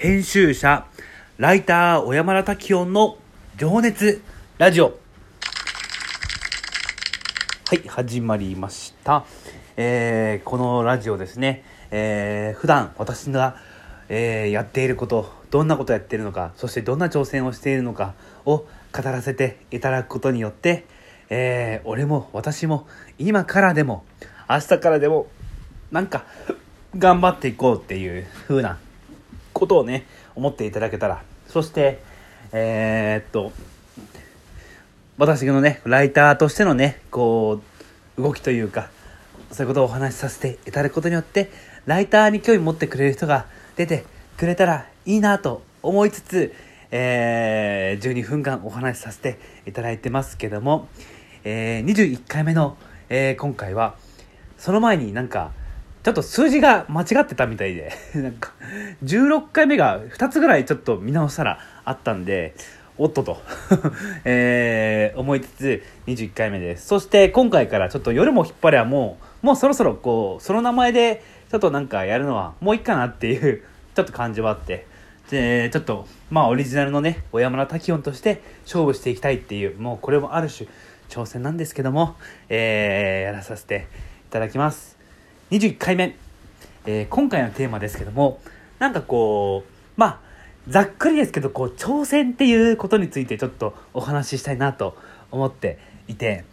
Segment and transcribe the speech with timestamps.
[0.00, 0.86] 編集者、
[1.36, 3.18] ライター小山田滝音の
[3.58, 4.22] 情熱
[4.56, 4.98] ラジオ。
[7.66, 9.26] はい、始まりました。
[9.76, 13.58] えーこのラジオですね、えー普段私が、
[14.08, 18.14] えーやっていること、どんなことやってるのか、そしてどんな挑戦をしているのか
[18.46, 18.66] を語
[19.04, 20.86] らせていただくことによって、
[21.28, 22.88] えー俺も私も
[23.18, 24.06] 今からでも、
[24.48, 25.26] 明日からでも、
[25.92, 26.24] なんか、
[26.96, 28.78] 頑張っていこうっていう風な
[29.60, 31.22] ことをね、思っていただけたら。
[31.46, 32.00] そして、
[32.52, 33.52] えーっと、
[35.18, 37.60] 私のね、ライターとしてのね、こ
[38.18, 38.90] う、動きというか、
[39.52, 41.50] そういうことをお話しさせていただくことによって、
[41.86, 43.46] ライターに興味持ってくれる人が
[43.76, 44.04] 出て
[44.36, 46.54] くれたらいいなと思いつつ、
[46.90, 50.88] えー12分間お話しさせていただいてますけども、
[51.44, 52.76] えー21回目の、
[53.08, 53.96] えー今回は、
[54.58, 55.52] その前になんか、
[56.02, 58.52] ちょっと数字が間違ってたみたいで、 なんか、
[59.04, 62.54] 16回目が2つぐらいちょっと見直したらあったんで、
[62.96, 63.42] おっとと、
[64.24, 66.86] えー思いつつ21回目です。
[66.86, 73.62] そして今回からちょっと夜も引っ張りはもう、もうそろそろこう、その名前でちょっとなんかやるのはもういいかなっていう、
[73.94, 74.86] ちょっと感じはあって、
[75.30, 80.66] で、ちょっと、まあオリジナルのね、小山田滝音として勝負していきたいっていう、もうこれもある種
[81.10, 82.16] 挑戦なんですけども、
[82.48, 83.86] えーやらさせて
[84.28, 84.89] いただきます。
[85.50, 86.16] 21回目、
[86.86, 88.40] えー今回のテーマですけども
[88.78, 90.20] なんかこうまあ
[90.68, 94.96] ざっくりですけどこう挑戦っていうことについてちょっとお話ししたいなと
[95.30, 95.78] 思って
[96.08, 96.44] いて。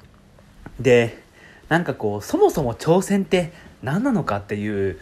[0.79, 1.23] で
[1.69, 4.99] なんかこうそもそも挑戦って何なのかっていう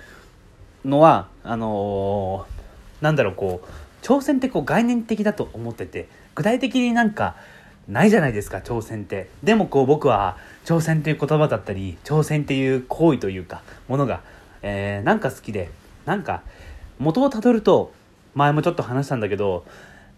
[0.86, 7.36] のはあのーなんだろうこう挑戦ってこう概念的だと思ってて具体的になんか
[7.88, 9.30] ないじゃないですか挑戦って。
[9.44, 14.22] でもこう僕は挑戦という言葉だったり挑戦っていう行為というかものが、
[14.64, 15.70] えーなんか好きで
[16.06, 16.42] なんか
[17.00, 17.92] 元をたどると
[18.34, 19.66] 前もちょっと話したんだけど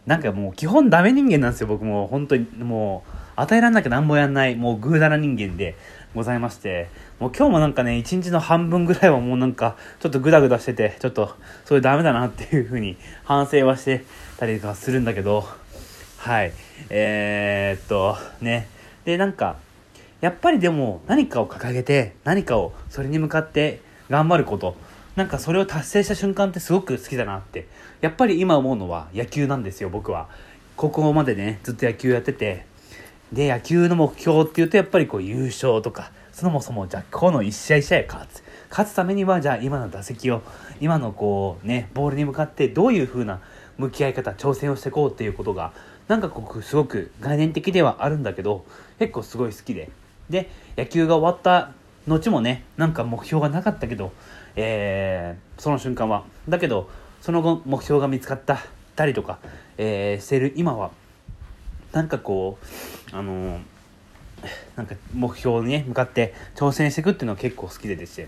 [0.06, 2.08] なんかもう基本ダメ人間なんですよ僕も。
[2.08, 5.76] 本当にもう与えられなきゃ何もやんないもうグーダラ人間で
[6.16, 6.88] ございまして。
[7.20, 14.06] もう今日もなんかね一日の半分ぐらいはもうなんかちょっとグダグダしててちょっとそれダメだなっていうふうに反省はして
[14.38, 15.46] たりとかするんだけど。
[16.18, 16.52] はい。
[16.90, 18.68] えー、っとね。
[19.06, 19.58] でなんか
[20.20, 24.76] やっぱりでも何かを掲げて何かをそれに向かって頑張ること。
[25.16, 27.68] なんかそれを達成した瞬間ってすごく好きだなって。
[28.02, 30.28] やっぱり今思うのは野球なんですよ僕は。
[30.76, 32.66] 高校までねずっと野球やってて。
[33.32, 38.44] で野球の目標っていうとやっぱりこう優勝とかそもそもじゃあ今日の一試合一試合勝つ。
[38.70, 40.42] 勝つためにはじゃあ今の打席を
[40.82, 43.40] 今のこうねボールに向かってどういう風な
[43.78, 45.72] 向き合い方挑戦をしていこうっていうことが
[46.08, 48.66] なんかこうすごく概念的ではあるんだけど
[49.00, 49.90] 結構すごい好きで。
[50.30, 51.72] で野球が終わった
[52.08, 54.12] 後もねなんか目標がなかったけど、
[54.56, 56.24] えーその瞬間は。
[56.48, 56.90] だけど
[57.22, 58.60] その後目標が見つかった
[58.96, 59.40] たりとか、
[59.78, 60.92] えーしてる今は
[61.92, 62.58] なんかこ
[63.12, 63.60] うあのー
[64.76, 68.28] なんか目標にね向かって挑戦していくっていうのは結構好きでですね。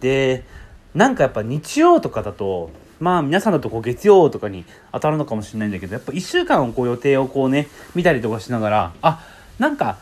[0.00, 0.44] で
[0.94, 2.70] なんかやっぱ日曜とかだと
[3.02, 9.20] まあ皆さんだとこう月曜とかに当たるのかもしれないんだけどやっぱ1週間をこう予定をこうね見たりとかしながらあ
[9.58, 9.98] なんか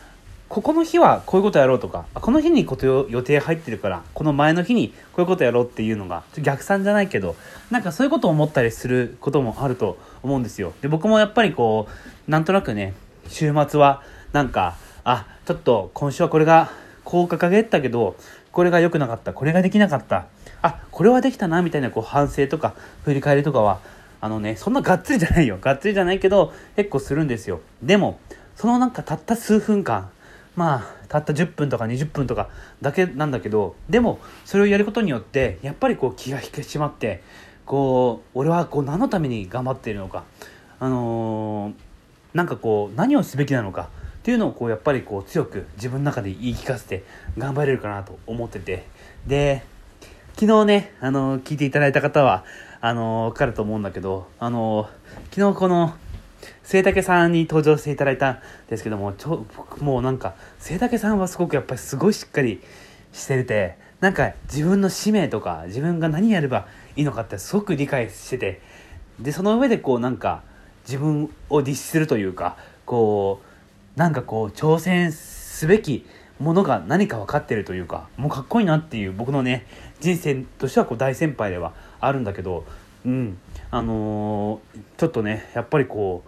[0.49, 7.35] ここの日はこういうことやろうとかこの日にこと予定入ってるからこの前の日にこういうことやろうっていうのが逆算じゃないけど
[7.71, 10.73] なんかそういうことを思ったりすることもあると思うんですよ。
[10.81, 11.87] で僕もやっぱりこ
[12.27, 12.93] うなんとなくね
[13.29, 16.69] 週末はなんかあちょっと今週はこれが
[17.03, 18.15] こう掲げたけど
[18.51, 20.27] これが良くなかったこれができなかった
[20.61, 23.79] あこれはできたなみたいなこう反省とか振り返りとかは
[24.19, 25.57] あのねそんながっつりじゃないよ。
[25.59, 27.61] がっつりじゃないけど結構するんですよ。
[27.81, 28.19] でも
[28.55, 30.09] そのなんかたった数分間
[30.55, 32.49] まあたった10分とか20分とか
[32.81, 37.23] だけなんだけどでもそれをやることによってやっぱりこう気が引き締まって
[37.65, 40.23] こう俺はこう何のために頑張っているのか。
[40.79, 41.91] あのー
[42.33, 43.89] なんかこう何をすべきなのか
[44.19, 47.03] っていうのをこうやっぱりこう強く自分の中で言い聞かせて
[47.37, 48.85] 頑張れるかなと思ってて。
[49.27, 49.63] で
[50.35, 52.43] 昨日ね、あの聞いていただいた方は
[52.79, 54.89] あの分かると思うんだけどあの
[55.31, 55.93] 昨日この
[56.63, 58.39] 末竹さんに登場していただいたん
[58.69, 59.45] ですけどもちょ
[59.79, 62.61] もうなんか末竹さんはすごくやっぱりすごいしっかり
[63.13, 68.61] しててなんか自分の使命とか自分が何やればいいのかってすごく理解してて
[69.19, 70.43] でその上でこうなんか
[70.87, 73.41] 自分を律するというかこ
[73.95, 76.07] うなんかこう挑戦すべき
[76.41, 79.65] ものが何か分かってるというかもうかっこいいなっていう僕のね
[79.99, 82.65] 人生としてはこう大先輩ではあるんだけど
[83.05, 83.37] うん
[83.69, 86.23] あのーちょっとねやっぱりこ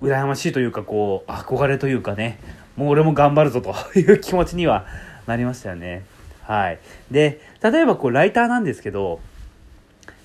[0.00, 2.40] う羨ましいというかこう憧れというかね
[2.76, 4.86] もう俺も頑張るぞという気持ちには
[5.26, 6.04] なりましたよね。
[6.42, 6.80] はい。
[7.10, 9.20] で例えばこうライターなんですけど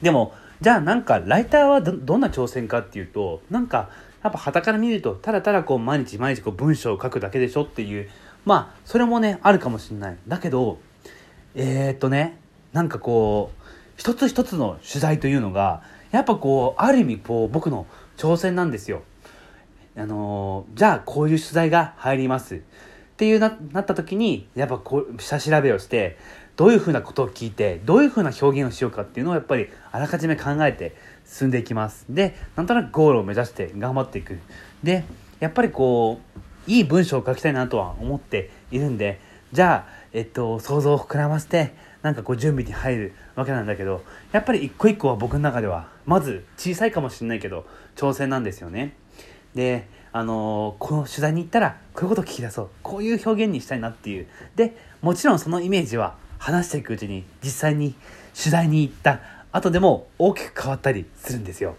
[0.02, 3.90] でもじゃあなんかライターはどんな挑戦かっていうとなんか
[4.24, 8.10] やっぱ旗から見るとただただこう毎日毎日こう文章を書くだけでしょっていう
[8.48, 10.18] まあそれもねあるかもしれない。
[10.26, 10.80] だけど
[11.54, 12.38] えー、っとね
[12.72, 13.64] なんかこう
[13.98, 17.86] 一つ一つの取材というのがやっぱこうある意味こう僕の
[18.16, 19.04] 挑戦なんですよ。
[19.98, 22.60] あのー、じゃあこういう取材が入りますっ
[23.18, 26.18] ていうなった時にやっぱこう下調べをして
[26.56, 30.96] どういうふうなことを聞いてどういうふうな表現をしようかっていうのをやっぱりあらかじめ考えて
[31.26, 32.06] 進んでいきます。
[32.10, 34.40] でなんとなくゴールを目指して頑張っていく。
[34.84, 35.04] で
[35.42, 39.20] やっぱりこういい文章を書きたいなとは思っているんで
[39.54, 47.66] じゃあ、えっと、想像を膨らませてなんかこう準備に入るわけなんだけどやっぱり一個一個は僕の中ではまず小さいかもしれないけど
[47.96, 48.94] 挑戦なんですよね。
[49.56, 57.96] であの、この取材に行ったらこういうことを聞き出そうこういう表現にしたいなっていうでもちろんそのイメージは話していくうちに実際に
[58.36, 59.20] 取材に行った
[59.52, 61.76] 後でも大きく変わったりするんですよ。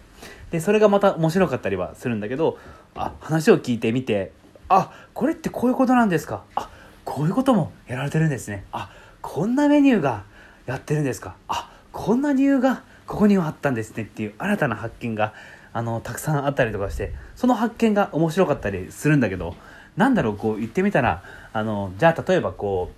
[0.51, 2.59] でそれがまた面白かったりはするんだけど
[2.95, 4.33] あ話を聞いてみて
[4.69, 6.43] あこれってこういうことなんですか？
[6.55, 6.71] あ
[7.05, 8.65] こういうこともやられてるんですね。
[8.73, 8.91] あ
[9.23, 10.25] こんなメニューが
[10.67, 11.37] やってるんですか？
[11.49, 14.03] あこんな理由がここにはあったんですね。
[14.03, 15.33] っていう新たな発見が
[15.73, 19.55] あのたくさんあったりとかしてその発見が面白かったりするんだけど
[19.97, 21.23] なんだろうこう言ってみたら
[21.53, 22.91] あのじゃあ例えばこ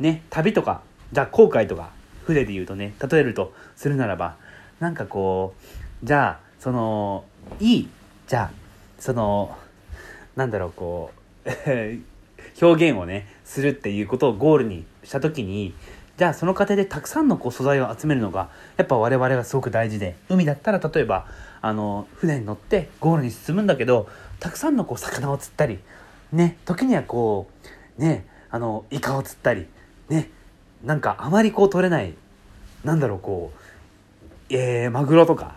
[0.00, 0.82] うね旅とか
[1.12, 1.90] じゃあ航海とか
[2.24, 4.36] 船で言うとね例えるとするならば
[4.80, 5.54] なんかこ
[6.02, 7.24] うじゃあその
[7.60, 7.88] いい
[8.26, 8.50] じゃあ
[8.98, 9.56] その
[10.36, 11.10] なんだろうこ
[11.44, 11.50] う
[12.62, 15.74] 表現をねするっていうことをゴールにした時に
[16.16, 21.26] じゃあその過程でたくさんのこう素材を集めるのがやっぱ我々がすごく大事で海だったら例えば
[21.60, 24.08] あの船に乗ってゴールに進むんだけど
[24.40, 25.78] たくさんのこう魚を釣ったり
[26.32, 27.48] ね時にはこ
[27.98, 29.66] うねあのイカを釣ったり
[30.08, 30.30] ね
[30.84, 32.14] なんかあまりこう取れない
[32.84, 33.58] なんだろうこう
[34.48, 35.56] えー、マグロとか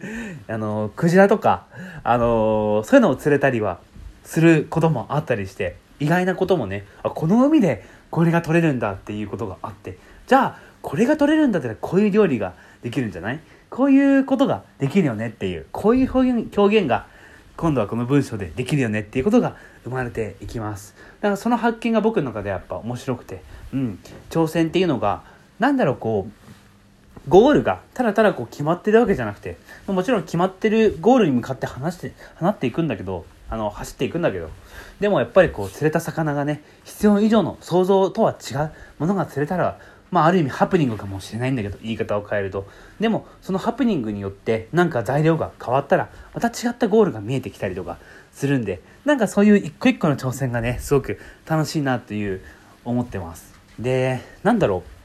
[0.48, 1.66] あのクジラとか
[2.02, 3.80] あのそういうのを釣れたりは
[4.24, 13.40] することもあったりして意外なこともねあこの海でこれが取れるんだっていうことがあってじゃあこれが取れるんだったらこういう料理ができるんじゃない？
[13.68, 17.06] こういうことができるよねっていうこういう表現表現が
[17.56, 20.94] 今度はこの文章でできるよねっていうことが生まれていきます。
[21.20, 23.42] だからその発見が僕の中でやっぱ面白くて
[23.74, 23.98] うん
[24.30, 25.22] 挑戦っていうのが
[25.58, 26.32] 何だろうこう
[27.28, 34.48] ゴールがただただこう決まってるわけじゃなくてもちろん決まってるゴールに向かって話して放っていくんだけどあの走っていくんだけど。
[35.00, 39.78] でもやっぱりこう釣れた魚がね必要以上の想像とは違うものが釣れたら
[40.10, 42.66] まあある意味ハプニングかもしれないんだけど言い方を変えると。
[42.98, 47.98] でもそのハプニングによってなんか材料が変わったらまた違ったゴールが見えてきたりとか
[48.32, 52.42] するんでなんかそういう一個一個の挑戦がねすごく楽しいなという
[52.84, 53.54] 思ってます。
[53.78, 55.00] でなんだろう。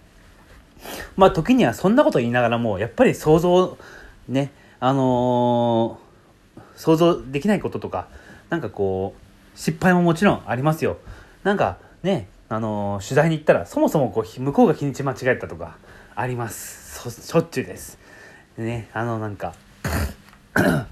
[1.15, 3.77] まあ時にはそんなこと言いながらもやっぱり想像
[4.27, 8.07] ねあのー、想像できないこととか
[8.49, 10.97] なんかこう失敗ももちろんありますよ。
[11.43, 15.77] なんかねあの取材に行ったらそもそもこう向こうが日にち間違えたとか
[16.15, 17.09] あります。
[17.09, 17.97] しょっちゅうです。
[18.57, 19.53] ねあのなんか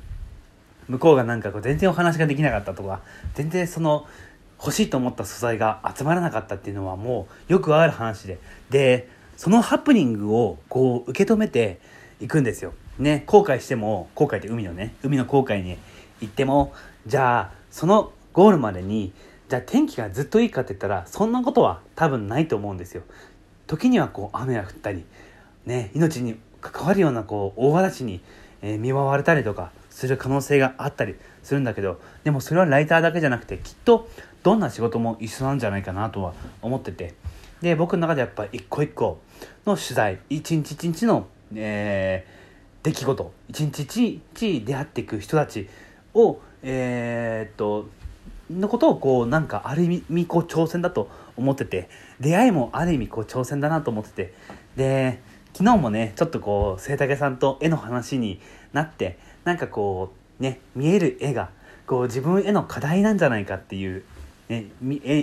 [0.88, 3.02] 向こうがなんかこう全然お話ができなかったとか
[3.36, 4.06] 全然その
[4.60, 8.40] 欲しいと思った素材が集まらなかったっていうのはもうよくある話で。
[8.70, 11.80] でそのハプニングをこう受け止めて
[12.22, 12.74] いくんですよ。
[13.00, 15.78] ね後悔しても後悔って海のね海の後悔に
[16.22, 16.74] 行っても
[17.06, 19.14] じゃあそのゴールまでに
[19.50, 23.04] じゃあ天気がずっといいかって言ったらそんなことは多分ないと思うんですよ。
[23.68, 25.06] 時にはこう雨が降ったり、
[25.66, 28.22] ね、命に関わるようなこう大嵐に、
[28.62, 34.10] え見舞われたりとかする可能性があったりするんだけどでもそれはライターだけじゃなくてきっと
[34.42, 37.14] どんな仕事も一緒なんじゃないかなとは思ってて
[37.62, 39.20] で僕の中でやっぱ一個一個
[39.66, 45.70] の取材一日一日の、えー、出来事一日一日出会っていく人たち
[46.14, 47.90] をえー、っと
[48.50, 51.90] のことをこうなんかある意味こう挑戦だと思ってて
[52.20, 54.34] 出会いもある意味こう挑戦だなと思ってて
[54.76, 55.22] で
[55.54, 58.40] 昨日もねちょっとこう清武さんと絵の話に
[58.72, 61.50] なってなんかこうね見える絵が
[61.86, 64.04] こう自分への課題なんじゃないかっていう、
[64.50, 64.68] ね、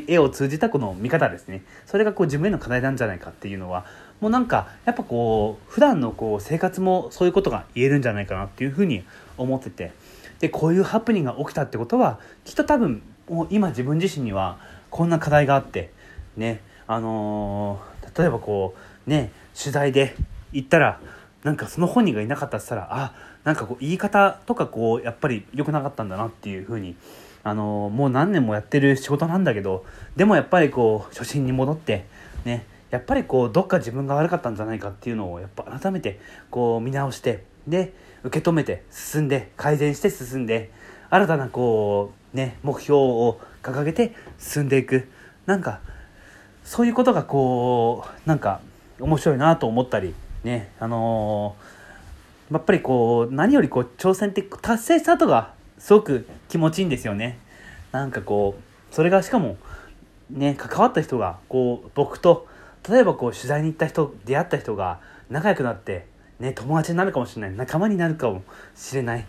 [0.06, 1.62] 絵を通じたこの見方ですね。
[1.86, 3.86] それがこう自分への課題なんじゃないかっていうのは
[4.20, 9.04] もうなんかやっぱこう普段のこう生活もそういうことが言えるんじゃないかなっていうふうに
[9.38, 9.92] 思ってて。
[10.40, 14.58] でこういうハプニングが起きたってことはきっと多分もう今自分自身には
[14.90, 15.92] こんな課題があって
[16.36, 18.74] ねあのー、例えばこ
[19.06, 20.16] うね取材で
[20.52, 21.00] 行ったら
[21.44, 26.96] なんかその本人がいなかったっつったらあなんかこう言い方とかこうやっぱり良くなかったんだなっていうふうに
[27.42, 29.84] あのー、もう何年もやってる仕事なんだけど
[30.16, 32.06] でもやっぱりこう初心に戻って
[32.44, 36.18] ねやっぱりこうどっか自分が悪かったんじゃないかっていうのをやっぱ改めて
[36.50, 37.94] こう見直してで
[38.24, 40.70] 受け止めて進んで改善して進んで
[41.08, 45.08] 新たなこうね目標を掲げて進んでいく。
[45.46, 45.80] なんか
[46.64, 48.60] そういうことがこうなんか
[49.00, 57.38] 面白いなと思ったりねあのー、やっぱりこう何よりこう挑戦って達成した後がすごく気持ちいいんですよね。
[57.90, 59.56] なんかこうそれがしかも
[60.30, 62.46] ね関わった人がこう僕と
[62.88, 66.06] 例えばこう取材に行った人出会った人が仲良くなって
[66.40, 67.56] ね友達になるかもしれない。
[67.56, 68.42] 仲間になるかも
[68.74, 69.26] しれない。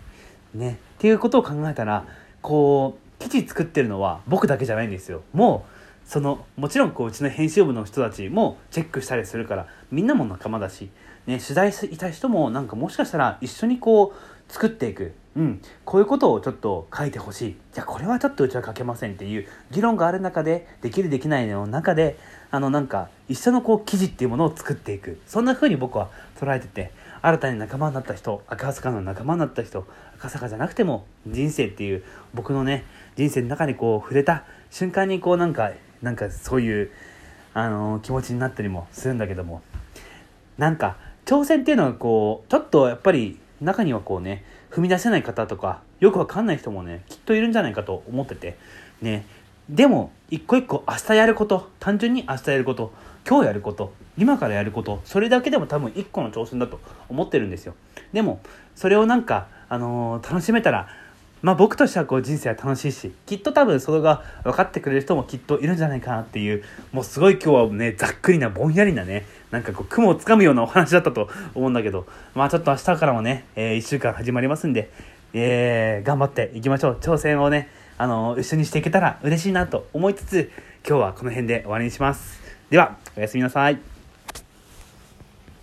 [0.54, 0.78] ね。
[0.96, 2.06] っていうことを考えたら
[2.40, 5.22] こう記事作ってるのは僕だけじゃないんですよ。
[5.32, 10.90] もうそのもちろんこううちの編集部の人たちもチェックしたりするからみんなも仲間だし、
[11.26, 14.16] ね、取材した人もなんかもしかしたら一緒にこう
[14.52, 17.50] 作っていく、うん、こういうことをちょっと書いてほしい。
[17.52, 22.18] いやこれはちょっとうちは書けませんっていう議論がある中でできるできないの中で
[22.50, 25.18] あのなんか一緒のこう記事っていうものを作っていく。
[25.26, 26.92] そんな風に僕は捉えてて
[27.22, 29.86] 新たに仲間になった人赤坂の仲間になった人
[30.18, 32.04] 赤坂じゃなくても人生っていう
[32.34, 32.84] 僕のね
[33.16, 36.90] 人生の中にこう触れた瞬間にこうなんかなんかそういう、
[37.54, 39.62] あの気持ちになったりもするんだけども。
[40.58, 48.58] なんか挑戦っていうのはこうちょっとやっぱり中にはこうね踏み出せない方とかよくわかんない人もねきっといるんじゃないかと思ってて。
[49.00, 49.26] ね。
[49.68, 52.92] でも一個一個明日やること単純に明日やること
[53.28, 57.74] 今日やること今からやることそれだけでも多分一個の挑戦だと思ってるんですよ。
[58.12, 58.40] でも
[58.74, 60.88] それをなんか、あのー、楽しめたら
[61.42, 74.90] まあ僕としてはこう人生は楽しいし、きっと多分それが分かってくれる人もきっといるんじゃないかなっていう、もうすごい今日はね、ざっくりなぼんやりなね、なんかこう雲をつかむようなお話だったと思うんだけど、まあちょっと明日からもね、えー、1週間始まりますんで、
[75.34, 76.98] えー、頑張っていきましょう。
[77.00, 77.68] 挑戦をね、
[77.98, 80.50] あのー、一緒にしていけたら嬉しいなと思いつつ、
[80.86, 82.40] 今日はこの辺で終わりにします。
[82.70, 83.91] では、おやすみなさい。